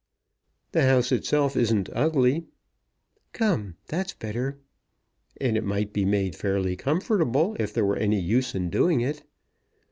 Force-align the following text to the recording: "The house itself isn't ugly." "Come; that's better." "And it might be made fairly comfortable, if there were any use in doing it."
"The 0.71 0.81
house 0.81 1.11
itself 1.11 1.55
isn't 1.55 1.87
ugly." 1.93 2.47
"Come; 3.33 3.75
that's 3.85 4.15
better." 4.15 4.57
"And 5.39 5.55
it 5.55 5.63
might 5.63 5.93
be 5.93 6.05
made 6.05 6.35
fairly 6.35 6.75
comfortable, 6.75 7.55
if 7.59 7.71
there 7.71 7.85
were 7.85 7.97
any 7.97 8.19
use 8.19 8.55
in 8.55 8.71
doing 8.71 9.01
it." 9.01 9.21